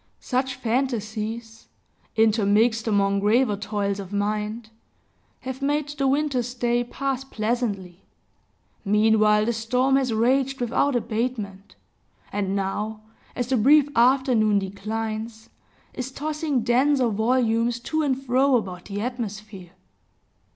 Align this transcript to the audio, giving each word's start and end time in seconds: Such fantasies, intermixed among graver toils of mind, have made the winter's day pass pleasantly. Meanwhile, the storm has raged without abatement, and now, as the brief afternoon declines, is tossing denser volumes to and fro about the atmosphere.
Such 0.19 0.55
fantasies, 0.55 1.67
intermixed 2.15 2.87
among 2.87 3.19
graver 3.19 3.55
toils 3.55 3.99
of 3.99 4.11
mind, 4.11 4.71
have 5.41 5.61
made 5.61 5.89
the 5.89 6.07
winter's 6.07 6.55
day 6.55 6.83
pass 6.83 7.23
pleasantly. 7.23 8.01
Meanwhile, 8.83 9.45
the 9.45 9.53
storm 9.53 9.97
has 9.97 10.11
raged 10.11 10.59
without 10.59 10.95
abatement, 10.95 11.75
and 12.33 12.55
now, 12.55 13.01
as 13.35 13.45
the 13.49 13.57
brief 13.57 13.89
afternoon 13.95 14.57
declines, 14.57 15.51
is 15.93 16.11
tossing 16.11 16.63
denser 16.63 17.09
volumes 17.09 17.79
to 17.81 18.01
and 18.01 18.19
fro 18.23 18.55
about 18.55 18.85
the 18.85 19.01
atmosphere. 19.01 19.69